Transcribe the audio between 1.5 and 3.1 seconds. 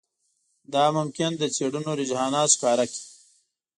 څېړونکو رجحانات ښکاره کړي